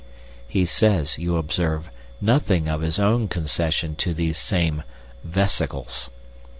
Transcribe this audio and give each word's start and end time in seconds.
(He 0.47 0.65
says, 0.65 1.19
you 1.19 1.37
observe, 1.37 1.91
nothing 2.19 2.67
of 2.67 2.81
his 2.81 2.97
own 2.97 3.27
concession 3.27 3.93
to 3.97 4.15
these 4.15 4.35
same 4.39 4.81
"vesicles.") 5.23 6.09